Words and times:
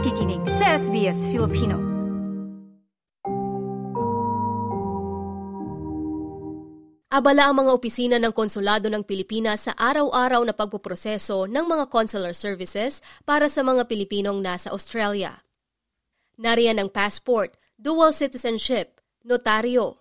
nakikinig 0.00 0.40
sa 0.48 0.80
SBS 0.80 1.28
Filipino. 1.28 1.76
Abala 7.12 7.52
ang 7.52 7.60
mga 7.60 7.68
opisina 7.76 8.16
ng 8.16 8.32
Konsulado 8.32 8.88
ng 8.88 9.04
Pilipinas 9.04 9.68
sa 9.68 9.76
araw-araw 9.76 10.40
na 10.48 10.56
pagpuproseso 10.56 11.44
ng 11.44 11.68
mga 11.68 11.92
consular 11.92 12.32
services 12.32 13.04
para 13.28 13.52
sa 13.52 13.60
mga 13.60 13.92
Pilipinong 13.92 14.40
nasa 14.40 14.72
Australia. 14.72 15.44
Nariyan 16.40 16.80
ang 16.80 16.88
passport, 16.88 17.60
dual 17.76 18.16
citizenship, 18.16 19.04
notaryo, 19.20 19.99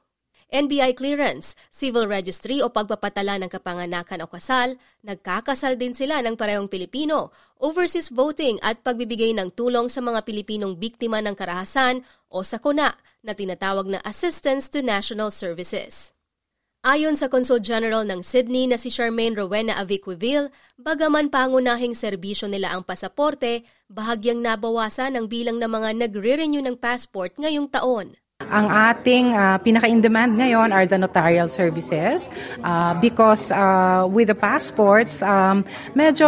NBI 0.50 0.98
clearance, 0.98 1.54
civil 1.70 2.10
registry 2.10 2.58
o 2.58 2.74
pagpapatala 2.74 3.38
ng 3.38 3.54
kapanganakan 3.54 4.26
o 4.26 4.28
kasal, 4.28 4.82
nagkakasal 5.06 5.78
din 5.78 5.94
sila 5.94 6.26
ng 6.26 6.34
parehong 6.34 6.66
Pilipino, 6.66 7.30
overseas 7.62 8.10
voting 8.10 8.58
at 8.66 8.82
pagbibigay 8.82 9.30
ng 9.38 9.54
tulong 9.54 9.94
sa 9.94 10.02
mga 10.02 10.26
Pilipinong 10.26 10.82
biktima 10.82 11.22
ng 11.22 11.38
karahasan 11.38 12.02
o 12.34 12.42
sakuna 12.42 12.98
na 13.22 13.38
tinatawag 13.38 13.86
na 13.86 14.02
Assistance 14.02 14.74
to 14.74 14.82
National 14.82 15.30
Services. 15.30 16.18
Ayon 16.82 17.14
sa 17.20 17.30
Consul 17.30 17.60
General 17.62 18.08
ng 18.08 18.26
Sydney 18.26 18.66
na 18.66 18.80
si 18.80 18.90
Charmaine 18.90 19.36
Rowena 19.36 19.78
Aviquiville, 19.78 20.50
bagaman 20.80 21.28
pangunahing 21.28 21.94
serbisyo 21.94 22.50
nila 22.50 22.74
ang 22.74 22.88
pasaporte, 22.88 23.68
bahagyang 23.92 24.40
nabawasan 24.40 25.14
ang 25.14 25.28
bilang 25.28 25.60
ng 25.60 25.68
mga 25.68 25.90
nagre-renew 26.08 26.64
ng 26.64 26.80
passport 26.80 27.36
ngayong 27.36 27.68
taon. 27.68 28.16
Ang 28.50 28.72
ating 28.72 29.36
uh, 29.36 29.60
pinaka-in-demand 29.60 30.40
ngayon 30.40 30.72
are 30.72 30.88
the 30.88 30.96
notarial 30.96 31.52
services 31.52 32.32
uh, 32.64 32.96
because 32.98 33.52
uh, 33.52 34.08
with 34.08 34.32
the 34.32 34.38
passports, 34.38 35.20
um, 35.20 35.68
medyo 35.92 36.26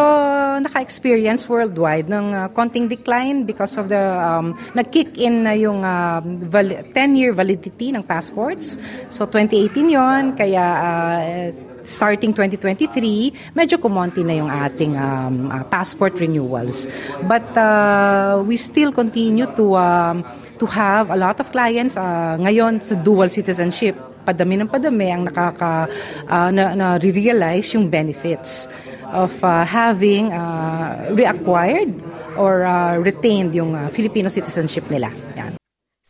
naka-experience 0.59 1.47
worldwide 1.47 2.11
ng 2.11 2.35
uh, 2.35 2.51
konting 2.51 2.91
decline 2.91 3.48
because 3.48 3.79
of 3.79 3.87
the 3.87 4.04
um, 4.20 4.59
nag-kick 4.76 5.15
in 5.15 5.48
na 5.48 5.55
yung 5.55 5.87
uh, 5.87 6.20
val- 6.51 6.84
10-year 6.93 7.32
validity 7.32 7.95
ng 7.95 8.04
passports. 8.04 8.76
So 9.07 9.23
2018 9.23 9.89
yon 9.95 10.23
kaya 10.35 10.65
uh, 10.77 11.70
starting 11.84 12.34
2023, 12.34 13.54
medyo 13.55 13.77
kumonti 13.77 14.21
na 14.26 14.35
yung 14.37 14.49
ating 14.51 14.98
um, 14.98 15.49
uh, 15.49 15.63
passport 15.68 16.18
renewals. 16.20 16.88
But 17.26 17.46
uh, 17.57 18.43
we 18.46 18.57
still 18.57 18.91
continue 18.91 19.49
to 19.55 19.65
um, 19.77 20.26
to 20.62 20.65
have 20.70 21.10
a 21.10 21.18
lot 21.18 21.41
of 21.41 21.49
clients 21.49 21.98
uh, 21.98 22.38
ngayon 22.38 22.82
sa 22.85 22.93
dual 22.93 23.29
citizenship 23.34 23.98
padami 24.21 24.54
ng 24.62 24.70
padami 24.70 25.10
ang 25.10 25.26
nakaka 25.26 25.90
uh, 26.29 26.49
na, 26.54 26.77
na 26.77 26.88
realize 27.01 27.73
yung 27.73 27.90
benefits 27.90 28.70
of 29.12 29.34
uh, 29.43 29.66
having 29.66 30.32
uh, 30.32 31.10
reacquired 31.12 31.91
or 32.38 32.63
uh, 32.63 32.95
retained 33.01 33.51
yung 33.51 33.76
uh, 33.76 33.90
Filipino 33.91 34.29
citizenship 34.29 34.88
nila. 34.88 35.12
Yan. 35.35 35.60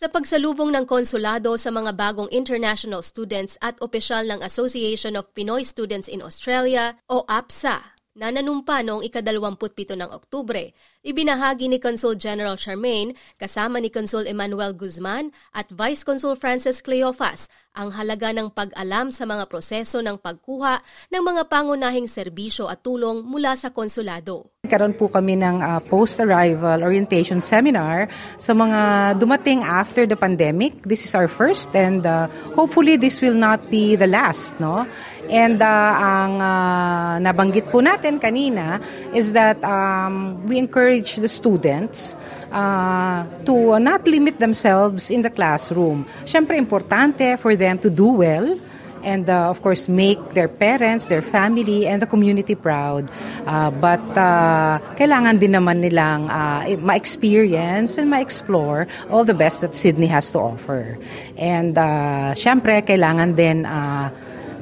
Sa 0.02 0.10
pagsalubong 0.10 0.74
ng 0.74 0.90
konsulado 0.90 1.54
sa 1.62 1.70
mga 1.70 1.94
bagong 1.94 2.26
international 2.34 3.06
students 3.06 3.54
at 3.62 3.78
opisyal 3.86 4.26
ng 4.26 4.42
Association 4.42 5.14
of 5.14 5.30
Pinoy 5.38 5.62
Students 5.62 6.10
in 6.10 6.26
Australia 6.26 6.98
o 7.06 7.22
APSA 7.30 8.02
na 8.18 8.34
nanumpa 8.34 8.82
noong 8.82 9.06
ikadalawamputpito 9.06 9.94
ng 9.94 10.10
Oktubre, 10.10 10.74
ibinahagi 11.06 11.70
ni 11.70 11.78
Consul 11.78 12.18
General 12.18 12.58
Charmaine 12.58 13.14
kasama 13.38 13.78
ni 13.78 13.94
Consul 13.94 14.26
Emmanuel 14.26 14.74
Guzman 14.74 15.30
at 15.54 15.70
Vice 15.70 16.02
Consul 16.02 16.34
Francis 16.34 16.82
Cleofas 16.82 17.46
ang 17.72 17.88
halaga 17.96 18.36
ng 18.36 18.52
pag-alam 18.52 19.16
sa 19.16 19.24
mga 19.24 19.48
proseso 19.48 20.04
ng 20.04 20.20
pagkuha 20.20 20.84
ng 21.08 21.24
mga 21.24 21.48
pangunahing 21.48 22.08
serbisyo 22.08 22.68
at 22.68 22.84
tulong 22.84 23.24
mula 23.24 23.56
sa 23.56 23.72
konsulado. 23.72 24.52
Karon 24.68 24.94
po 24.94 25.10
kami 25.10 25.40
ng 25.40 25.58
uh, 25.58 25.80
post-arrival 25.90 26.86
orientation 26.86 27.42
seminar 27.42 28.12
sa 28.38 28.54
mga 28.54 29.14
dumating 29.18 29.66
after 29.66 30.06
the 30.06 30.16
pandemic. 30.16 30.84
This 30.86 31.08
is 31.08 31.16
our 31.18 31.32
first 31.32 31.74
and 31.74 32.06
uh, 32.06 32.30
hopefully 32.54 33.00
this 33.00 33.24
will 33.24 33.36
not 33.36 33.72
be 33.74 33.98
the 33.98 34.08
last, 34.08 34.54
no? 34.60 34.86
And 35.32 35.64
uh, 35.64 35.94
ang 35.96 36.34
uh, 36.44 37.14
nabanggit 37.24 37.72
po 37.72 37.80
natin 37.80 38.20
kanina 38.20 38.84
is 39.16 39.32
that 39.32 39.58
um, 39.64 40.44
we 40.44 40.60
encourage 40.60 41.18
the 41.18 41.32
students 41.32 42.20
uh, 42.52 43.24
to 43.48 43.80
not 43.80 44.06
limit 44.06 44.38
themselves 44.38 45.10
in 45.10 45.24
the 45.24 45.32
classroom. 45.32 46.06
Siyempre, 46.28 46.60
importante 46.60 47.40
for 47.40 47.56
them 47.62 47.78
to 47.86 47.90
do 47.94 48.10
well 48.10 48.58
and 49.04 49.30
uh, 49.30 49.50
of 49.50 49.62
course 49.62 49.88
make 49.88 50.34
their 50.34 50.48
parents, 50.48 51.10
their 51.10 51.22
family, 51.22 51.88
and 51.88 52.02
the 52.02 52.06
community 52.06 52.56
proud. 52.56 53.10
Uh, 53.46 53.72
but 53.72 54.02
uh, 54.18 54.80
kailangan 54.96 55.40
din 55.42 55.58
naman 55.58 55.82
nilang 55.82 56.30
uh, 56.30 56.66
ma-experience 56.82 57.98
and 57.98 58.10
ma-explore 58.10 58.88
all 59.10 59.26
the 59.26 59.34
best 59.34 59.62
that 59.62 59.76
Sydney 59.76 60.08
has 60.08 60.32
to 60.32 60.40
offer. 60.40 60.98
And 61.38 61.78
uh, 61.78 62.34
syempre, 62.38 62.82
kailangan 62.86 63.36
din 63.36 63.66
uh, 63.66 64.10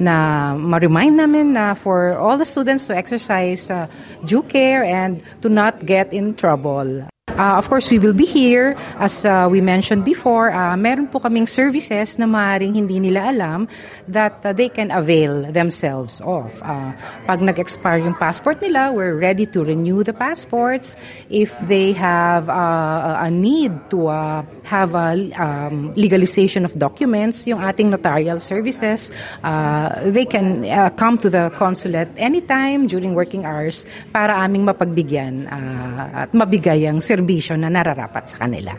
na 0.00 0.56
ma-remind 0.56 1.20
namin 1.20 1.52
na 1.52 1.76
for 1.76 2.16
all 2.16 2.40
the 2.40 2.48
students 2.48 2.88
to 2.88 2.96
exercise 2.96 3.68
uh, 3.68 3.86
due 4.24 4.42
care 4.42 4.82
and 4.84 5.20
to 5.44 5.48
not 5.48 5.84
get 5.84 6.12
in 6.12 6.32
trouble. 6.32 7.09
Uh, 7.40 7.56
of 7.56 7.72
course, 7.72 7.88
we 7.88 7.96
will 7.98 8.12
be 8.12 8.28
here. 8.28 8.76
As 9.00 9.24
uh, 9.24 9.48
we 9.48 9.64
mentioned 9.64 10.04
before, 10.04 10.52
uh, 10.52 10.76
meron 10.76 11.08
po 11.08 11.24
kaming 11.24 11.48
services 11.48 12.20
na 12.20 12.28
maaaring 12.28 12.76
hindi 12.76 13.00
nila 13.00 13.32
alam 13.32 13.64
that 14.04 14.44
uh, 14.44 14.52
they 14.52 14.68
can 14.68 14.92
avail 14.92 15.48
themselves 15.48 16.20
of. 16.20 16.52
Uh, 16.60 16.92
pag 17.24 17.40
nag-expire 17.40 18.04
yung 18.04 18.12
passport 18.12 18.60
nila, 18.60 18.92
we're 18.92 19.16
ready 19.16 19.48
to 19.48 19.64
renew 19.64 20.04
the 20.04 20.12
passports. 20.12 21.00
If 21.32 21.56
they 21.64 21.96
have 21.96 22.52
uh, 22.52 23.24
a 23.24 23.32
need 23.32 23.72
to 23.88 24.12
uh, 24.12 24.44
have 24.68 24.92
a 24.92 25.16
um, 25.40 25.96
legalization 25.96 26.68
of 26.68 26.76
documents, 26.76 27.48
yung 27.48 27.64
ating 27.64 27.88
notarial 27.88 28.36
services, 28.36 29.08
uh, 29.40 29.96
they 30.12 30.28
can 30.28 30.68
uh, 30.68 30.92
come 30.92 31.16
to 31.16 31.32
the 31.32 31.48
consulate 31.56 32.12
anytime 32.20 32.84
during 32.84 33.16
working 33.16 33.48
hours 33.48 33.88
para 34.12 34.36
aming 34.44 34.68
mapagbigyan 34.68 35.48
uh, 35.48 36.28
at 36.28 36.36
mabigay 36.36 36.84
ang 36.84 37.00
service 37.00 37.29
serbisyo 37.30 37.54
na 37.54 37.70
nararapat 37.70 38.26
sa 38.26 38.42
kanila. 38.42 38.74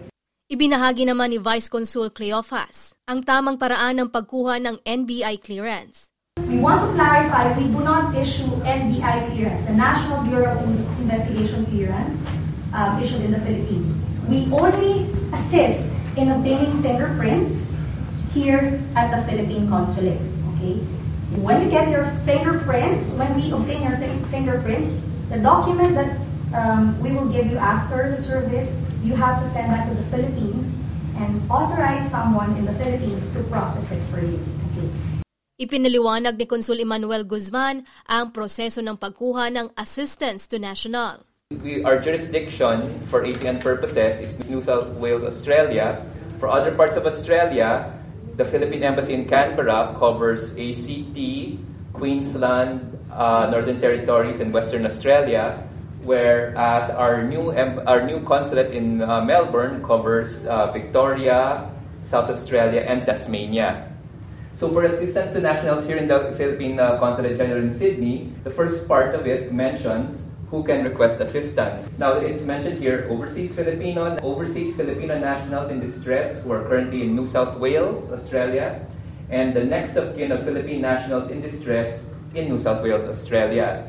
Ibinahagi 0.51 1.07
naman 1.07 1.31
ni 1.31 1.39
Vice 1.39 1.71
Consul 1.71 2.11
Cleofas 2.11 2.91
ang 3.07 3.23
tamang 3.23 3.55
paraan 3.55 4.03
ng 4.03 4.09
pagkuha 4.11 4.59
ng 4.59 4.83
NBI 4.83 5.39
clearance. 5.39 6.11
We 6.51 6.59
want 6.59 6.83
to 6.83 6.91
clarify 6.99 7.55
we 7.55 7.71
do 7.71 7.79
not 7.79 8.11
issue 8.11 8.51
NBI 8.67 9.31
clearance, 9.31 9.63
the 9.63 9.75
National 9.75 10.19
Bureau 10.27 10.51
of 10.51 10.67
Investigation 10.99 11.63
clearance 11.71 12.19
um, 12.75 12.99
issued 12.99 13.23
in 13.23 13.31
the 13.31 13.39
Philippines. 13.39 13.95
We 14.27 14.51
only 14.51 15.07
assist 15.31 15.87
in 16.19 16.27
obtaining 16.27 16.83
fingerprints 16.83 17.71
here 18.35 18.83
at 18.99 19.15
the 19.15 19.23
Philippine 19.31 19.71
Consulate. 19.71 20.19
Okay? 20.59 20.83
When 21.39 21.63
you 21.63 21.71
get 21.71 21.87
your 21.87 22.03
fingerprints, 22.27 23.15
when 23.15 23.31
we 23.39 23.55
obtain 23.55 23.87
your 23.87 23.95
fingerprints, 24.27 24.99
the 25.31 25.39
document 25.39 25.95
that 25.95 26.19
um, 26.53 26.95
we 27.01 27.11
will 27.11 27.27
give 27.27 27.47
you 27.47 27.57
after 27.57 28.11
the 28.11 28.19
service. 28.19 28.75
You 29.03 29.15
have 29.15 29.41
to 29.41 29.47
send 29.47 29.71
that 29.71 29.87
to 29.89 29.93
the 29.95 30.05
Philippines 30.11 30.83
and 31.17 31.41
authorize 31.51 32.09
someone 32.09 32.55
in 32.57 32.65
the 32.65 32.75
Philippines 32.75 33.31
to 33.33 33.43
process 33.47 33.91
it 33.91 34.01
for 34.11 34.19
you. 34.19 34.39
Okay. 34.71 34.87
Ipinaliwanag 35.61 36.41
ni 36.41 36.49
Konsul 36.49 36.81
Emmanuel 36.81 37.21
Guzman 37.21 37.85
ang 38.09 38.33
proseso 38.33 38.81
ng 38.81 38.97
pagkuha 38.97 39.53
ng 39.53 39.69
assistance 39.77 40.49
to 40.49 40.57
national. 40.57 41.21
We, 41.53 41.83
our 41.85 42.01
jurisdiction 42.01 42.97
for 43.11 43.21
ATN 43.21 43.61
purposes 43.61 44.17
is 44.17 44.41
New 44.49 44.63
South 44.63 44.97
Wales, 44.97 45.21
Australia. 45.21 46.01
For 46.41 46.49
other 46.49 46.73
parts 46.73 46.97
of 46.97 47.05
Australia, 47.05 47.93
the 48.39 48.45
Philippine 48.47 48.81
Embassy 48.81 49.13
in 49.13 49.29
Canberra 49.29 49.93
covers 50.01 50.57
ACT, 50.57 51.19
Queensland, 51.93 52.97
uh, 53.13 53.51
Northern 53.51 53.77
Territories, 53.77 54.41
and 54.41 54.49
Western 54.49 54.87
Australia 54.87 55.61
whereas 56.03 56.89
our 56.89 57.23
new 57.23 57.53
our 57.85 58.01
new 58.05 58.21
consulate 58.25 58.73
in 58.73 59.01
uh, 59.01 59.21
Melbourne 59.21 59.83
covers 59.85 60.45
uh, 60.45 60.71
Victoria, 60.71 61.69
South 62.01 62.29
Australia, 62.29 62.81
and 62.81 63.05
Tasmania. 63.05 63.87
So 64.53 64.69
for 64.69 64.83
assistance 64.83 65.33
to 65.33 65.41
nationals 65.41 65.87
here 65.87 65.97
in 65.97 66.07
the 66.07 66.33
Philippine 66.35 66.79
uh, 66.79 66.99
Consulate 66.99 67.37
General 67.37 67.63
in 67.63 67.71
Sydney, 67.71 68.33
the 68.43 68.51
first 68.51 68.87
part 68.87 69.15
of 69.15 69.25
it 69.25 69.53
mentions 69.53 70.29
who 70.51 70.63
can 70.63 70.83
request 70.83 71.21
assistance. 71.21 71.87
Now 71.97 72.19
it's 72.19 72.43
mentioned 72.43 72.77
here 72.77 73.07
overseas 73.09 73.55
Filipino, 73.55 74.19
overseas 74.19 74.75
Filipino 74.75 75.17
nationals 75.17 75.71
in 75.71 75.79
distress 75.79 76.43
who 76.43 76.51
are 76.51 76.67
currently 76.67 77.03
in 77.03 77.15
New 77.15 77.25
South 77.25 77.57
Wales, 77.57 78.11
Australia, 78.11 78.83
and 79.29 79.55
the 79.55 79.63
next 79.63 79.95
of 79.95 80.17
kin 80.17 80.33
of 80.33 80.43
Philippine 80.43 80.81
nationals 80.81 81.31
in 81.31 81.39
distress 81.39 82.11
in 82.35 82.49
New 82.51 82.59
South 82.59 82.83
Wales, 82.83 83.07
Australia 83.07 83.87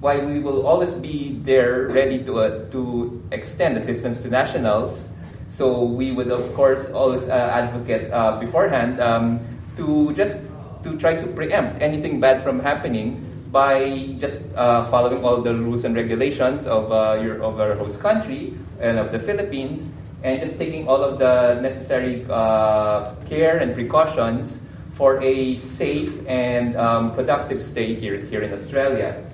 while 0.00 0.24
we 0.24 0.40
will 0.40 0.66
always 0.66 0.94
be 0.94 1.38
there 1.44 1.88
ready 1.88 2.24
to, 2.24 2.40
uh, 2.40 2.70
to 2.70 3.22
extend 3.32 3.76
assistance 3.76 4.20
to 4.22 4.28
nationals, 4.28 5.12
so 5.48 5.84
we 5.84 6.12
would 6.12 6.30
of 6.30 6.54
course 6.54 6.90
always 6.90 7.28
uh, 7.28 7.34
advocate 7.52 8.10
uh, 8.12 8.38
beforehand 8.40 9.00
um, 9.00 9.40
to 9.76 10.12
just 10.14 10.46
to 10.82 10.96
try 10.96 11.14
to 11.14 11.26
preempt 11.26 11.82
anything 11.82 12.20
bad 12.20 12.42
from 12.42 12.60
happening 12.60 13.20
by 13.52 14.14
just 14.18 14.46
uh, 14.54 14.84
following 14.84 15.22
all 15.24 15.42
the 15.42 15.54
rules 15.54 15.84
and 15.84 15.94
regulations 15.94 16.66
of, 16.66 16.90
uh, 16.92 17.20
your, 17.20 17.42
of 17.42 17.60
our 17.60 17.74
host 17.74 18.00
country 18.00 18.54
and 18.80 18.98
of 18.98 19.12
the 19.12 19.18
Philippines 19.18 19.92
and 20.22 20.40
just 20.40 20.56
taking 20.58 20.88
all 20.88 21.02
of 21.02 21.18
the 21.18 21.60
necessary 21.60 22.24
uh, 22.30 23.12
care 23.26 23.58
and 23.58 23.74
precautions 23.74 24.64
for 24.94 25.20
a 25.20 25.56
safe 25.56 26.24
and 26.28 26.76
um, 26.76 27.14
productive 27.14 27.62
stay 27.62 27.94
here, 27.94 28.18
here 28.18 28.42
in 28.42 28.52
Australia. 28.52 29.29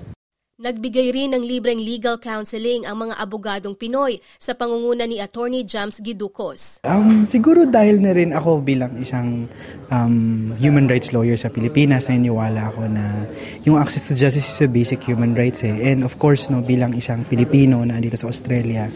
Nagbigay 0.57 1.13
rin 1.13 1.37
ng 1.37 1.45
libreng 1.45 1.77
legal 1.77 2.17
counseling 2.17 2.81
ang 2.81 3.05
mga 3.05 3.21
abogadong 3.21 3.77
Pinoy 3.77 4.17
sa 4.41 4.57
pangunguna 4.57 5.05
ni 5.05 5.21
Attorney 5.21 5.61
Jams 5.61 6.01
Giducos. 6.01 6.81
Um, 6.81 7.29
siguro 7.29 7.69
dahil 7.69 8.01
na 8.01 8.09
rin 8.09 8.33
ako 8.33 8.65
bilang 8.65 8.97
isang 8.97 9.45
um, 9.93 10.49
human 10.57 10.89
rights 10.89 11.13
lawyer 11.13 11.37
sa 11.37 11.53
Pilipinas, 11.53 12.09
naniniwala 12.09 12.73
ako 12.73 12.89
na 12.89 13.29
yung 13.69 13.77
access 13.77 14.09
to 14.09 14.17
justice 14.17 14.49
is 14.49 14.57
a 14.57 14.65
basic 14.65 15.05
human 15.05 15.37
rights 15.37 15.61
eh. 15.61 15.93
And 15.93 16.01
of 16.01 16.17
course, 16.17 16.49
no, 16.49 16.65
bilang 16.65 16.97
isang 16.97 17.21
Pilipino 17.29 17.85
na 17.85 18.01
andito 18.01 18.17
sa 18.17 18.25
Australia, 18.25 18.89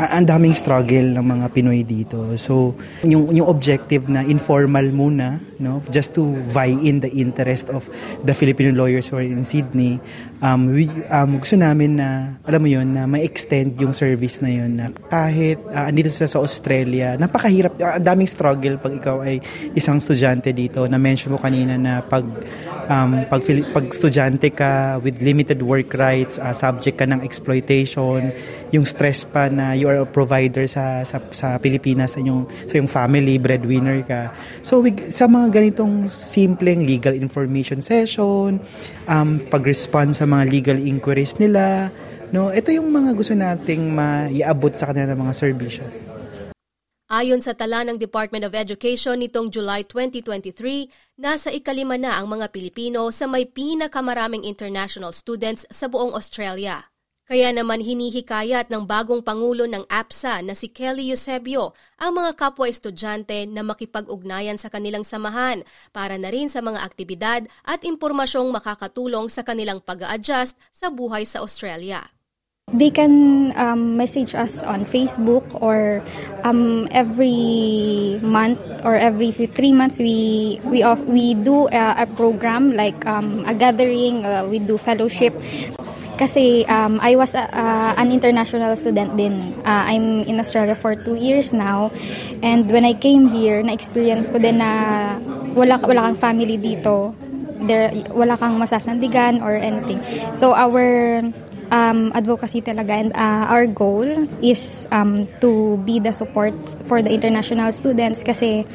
ang 0.00 0.24
daming 0.24 0.56
struggle 0.56 1.12
ng 1.12 1.24
mga 1.24 1.46
Pinoy 1.52 1.84
dito. 1.84 2.24
So, 2.40 2.72
yung, 3.04 3.28
yung 3.36 3.44
objective 3.44 4.08
na 4.08 4.24
informal 4.24 4.88
muna, 4.88 5.36
no, 5.60 5.84
just 5.92 6.16
to 6.16 6.40
vie 6.48 6.72
in 6.88 7.04
the 7.04 7.12
interest 7.12 7.68
of 7.68 7.84
the 8.24 8.32
Filipino 8.32 8.72
lawyers 8.72 9.12
who 9.12 9.20
are 9.20 9.26
in 9.26 9.44
Sydney, 9.44 10.00
um, 10.40 10.72
we, 10.72 10.88
um, 11.12 11.36
gusto 11.36 11.60
namin 11.60 12.00
na, 12.00 12.40
alam 12.48 12.60
mo 12.64 12.68
yun, 12.72 12.96
na 12.96 13.04
ma-extend 13.04 13.76
yung 13.76 13.92
service 13.92 14.40
na 14.40 14.48
yun 14.48 14.80
na 14.80 14.88
kahit 15.12 15.60
uh, 15.68 15.84
andito 15.84 16.08
sila 16.08 16.28
sa 16.32 16.40
Australia, 16.40 17.20
napakahirap, 17.20 17.76
uh, 17.76 18.00
daming 18.00 18.30
struggle 18.30 18.80
pag 18.80 18.96
ikaw 18.96 19.20
ay 19.20 19.44
isang 19.76 20.00
estudyante 20.00 20.48
dito. 20.56 20.88
Na-mention 20.88 21.36
mo 21.36 21.38
kanina 21.38 21.76
na 21.76 22.00
pag, 22.00 22.24
um, 22.90 23.22
pag, 23.30 23.40
pag 23.46 23.84
estudyante 23.86 24.50
ka 24.50 24.98
with 24.98 25.22
limited 25.22 25.62
work 25.62 25.94
rights, 25.94 26.36
uh, 26.42 26.50
subject 26.50 26.98
ka 26.98 27.06
ng 27.06 27.22
exploitation, 27.22 28.34
yung 28.74 28.82
stress 28.82 29.22
pa 29.22 29.46
na 29.46 29.72
you 29.78 29.86
are 29.86 30.02
a 30.02 30.08
provider 30.08 30.66
sa 30.66 31.06
sa, 31.06 31.22
sa 31.30 31.56
Pilipinas 31.62 32.18
sa 32.18 32.20
inyong 32.20 32.50
sa 32.66 32.74
yung 32.82 32.90
family 32.90 33.38
breadwinner 33.38 34.02
ka. 34.02 34.34
So 34.66 34.82
we, 34.82 34.92
sa 35.08 35.30
mga 35.30 35.54
ganitong 35.54 36.10
simpleng 36.10 36.82
legal 36.82 37.14
information 37.14 37.78
session, 37.78 38.58
um 39.06 39.38
pag-respond 39.48 40.18
sa 40.18 40.26
mga 40.26 40.44
legal 40.50 40.78
inquiries 40.78 41.38
nila, 41.38 41.94
no, 42.34 42.50
ito 42.50 42.74
yung 42.74 42.90
mga 42.90 43.14
gusto 43.14 43.32
nating 43.32 43.94
maiabot 43.94 44.74
sa 44.74 44.90
kanila 44.90 45.14
ng 45.14 45.20
mga 45.22 45.34
serbisyo. 45.38 46.09
Ayon 47.10 47.42
sa 47.42 47.58
tala 47.58 47.82
ng 47.82 47.98
Department 47.98 48.46
of 48.46 48.54
Education 48.54 49.18
nitong 49.18 49.50
July 49.50 49.82
2023, 49.82 51.18
nasa 51.18 51.50
ikalima 51.50 51.98
na 51.98 52.14
ang 52.14 52.30
mga 52.30 52.54
Pilipino 52.54 53.10
sa 53.10 53.26
may 53.26 53.50
pinakamaraming 53.50 54.46
international 54.46 55.10
students 55.10 55.66
sa 55.74 55.90
buong 55.90 56.14
Australia. 56.14 56.86
Kaya 57.26 57.50
naman 57.50 57.82
hinihikayat 57.82 58.70
ng 58.70 58.86
bagong 58.86 59.26
Pangulo 59.26 59.66
ng 59.66 59.90
APSA 59.90 60.38
na 60.46 60.54
si 60.54 60.70
Kelly 60.70 61.10
Eusebio 61.10 61.74
ang 61.98 62.14
mga 62.14 62.38
kapwa 62.38 62.70
estudyante 62.70 63.42
na 63.42 63.66
makipag-ugnayan 63.66 64.54
sa 64.54 64.70
kanilang 64.70 65.02
samahan 65.02 65.66
para 65.90 66.14
na 66.14 66.30
rin 66.30 66.46
sa 66.46 66.62
mga 66.62 66.78
aktibidad 66.78 67.42
at 67.66 67.82
impormasyong 67.82 68.54
makakatulong 68.54 69.26
sa 69.26 69.42
kanilang 69.42 69.82
pag-a-adjust 69.82 70.54
sa 70.70 70.94
buhay 70.94 71.26
sa 71.26 71.42
Australia. 71.42 72.06
They 72.72 72.90
can 72.90 73.50
um, 73.58 73.96
message 73.96 74.34
us 74.34 74.62
on 74.62 74.86
Facebook 74.86 75.42
or 75.60 76.02
um, 76.44 76.86
every 76.90 78.20
month 78.22 78.62
or 78.84 78.94
every 78.94 79.32
three 79.32 79.72
months 79.72 79.98
we 79.98 80.60
we 80.64 80.82
off, 80.82 81.00
we 81.02 81.34
do 81.34 81.66
a, 81.68 82.04
a 82.04 82.06
program 82.06 82.76
like 82.78 83.04
um, 83.06 83.42
a 83.46 83.54
gathering. 83.54 84.24
Uh, 84.24 84.46
we 84.46 84.58
do 84.58 84.78
fellowship. 84.78 85.34
Kasi 86.20 86.68
um, 86.68 87.00
I 87.00 87.16
was 87.16 87.34
uh, 87.34 87.48
uh, 87.48 87.96
an 87.96 88.12
international 88.12 88.76
student 88.76 89.16
din. 89.16 89.40
Uh, 89.64 89.88
I'm 89.88 90.20
in 90.28 90.38
Australia 90.38 90.76
for 90.76 90.94
two 90.94 91.16
years 91.16 91.56
now. 91.56 91.90
And 92.44 92.68
when 92.68 92.84
I 92.84 92.92
came 92.92 93.32
here, 93.32 93.64
na-experience 93.64 94.28
ko 94.28 94.36
din 94.36 94.60
na 94.60 95.16
wala, 95.56 95.80
wala 95.80 96.12
kang 96.12 96.20
family 96.20 96.60
dito. 96.60 97.16
There, 97.64 97.88
wala 98.12 98.36
kang 98.36 98.60
masasandigan 98.60 99.40
or 99.40 99.56
anything. 99.56 100.04
So 100.36 100.52
our 100.52 101.24
um, 101.70 102.12
advocacy 102.14 102.60
talaga 102.60 102.92
and 102.94 103.10
uh, 103.14 103.46
our 103.48 103.66
goal 103.66 104.06
is 104.42 104.86
um, 104.90 105.26
to 105.40 105.78
be 105.86 105.98
the 105.98 106.12
support 106.12 106.54
for 106.86 107.02
the 107.02 107.10
international 107.10 107.72
students 107.72 108.22
kasi 108.22 108.66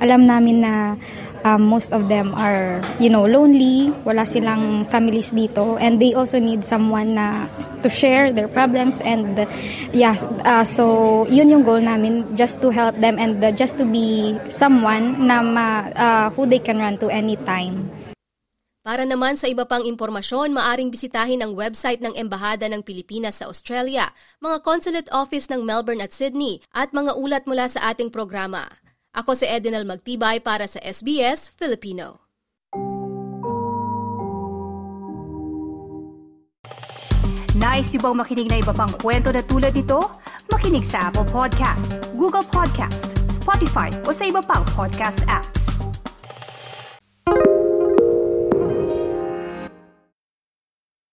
alam 0.00 0.26
namin 0.26 0.62
na 0.62 0.96
um, 1.44 1.62
most 1.62 1.92
of 1.92 2.08
them 2.08 2.34
are, 2.34 2.80
you 2.98 3.10
know, 3.10 3.24
lonely, 3.28 3.92
wala 4.02 4.26
silang 4.26 4.88
families 4.88 5.30
dito, 5.30 5.78
and 5.78 6.00
they 6.00 6.14
also 6.16 6.40
need 6.40 6.64
someone 6.64 7.14
na 7.14 7.46
to 7.84 7.88
share 7.92 8.32
their 8.32 8.48
problems 8.48 8.98
and 9.04 9.46
yeah, 9.92 10.16
uh, 10.48 10.64
so 10.64 11.26
yun 11.28 11.52
yung 11.52 11.62
goal 11.62 11.78
namin, 11.78 12.24
just 12.34 12.64
to 12.64 12.72
help 12.72 12.96
them 12.98 13.20
and 13.20 13.44
uh, 13.44 13.52
just 13.52 13.76
to 13.76 13.84
be 13.84 14.34
someone 14.48 15.28
na 15.28 15.44
ma, 15.44 15.66
uh, 15.94 16.26
who 16.32 16.48
they 16.48 16.58
can 16.58 16.80
run 16.80 16.96
to 16.98 17.12
anytime. 17.12 17.92
Para 18.84 19.08
naman 19.08 19.40
sa 19.40 19.48
iba 19.48 19.64
pang 19.64 19.80
impormasyon, 19.80 20.52
maaring 20.52 20.92
bisitahin 20.92 21.40
ang 21.40 21.56
website 21.56 22.04
ng 22.04 22.12
Embahada 22.20 22.68
ng 22.68 22.84
Pilipinas 22.84 23.40
sa 23.40 23.48
Australia, 23.48 24.12
mga 24.44 24.60
consulate 24.60 25.08
office 25.08 25.48
ng 25.48 25.64
Melbourne 25.64 26.04
at 26.04 26.12
Sydney, 26.12 26.60
at 26.76 26.92
mga 26.92 27.16
ulat 27.16 27.48
mula 27.48 27.64
sa 27.64 27.80
ating 27.88 28.12
programa. 28.12 28.68
Ako 29.16 29.32
si 29.32 29.48
Edinal 29.48 29.88
Magtibay 29.88 30.44
para 30.44 30.68
sa 30.68 30.84
SBS 30.84 31.48
Filipino. 31.56 32.28
Nice 37.56 37.96
yung 37.96 38.04
bang 38.04 38.16
makinig 38.20 38.48
na 38.52 38.60
iba 38.60 38.76
pang 38.76 38.92
kwento 39.00 39.32
na 39.32 39.40
tulad 39.40 39.72
ito? 39.72 40.12
Makinig 40.52 40.84
sa 40.84 41.08
Apple 41.08 41.24
Podcast, 41.32 42.04
Google 42.12 42.44
Podcast, 42.44 43.16
Spotify 43.32 43.88
o 44.04 44.12
sa 44.12 44.28
iba 44.28 44.44
pang 44.44 44.60
podcast 44.76 45.24
apps. 45.24 45.73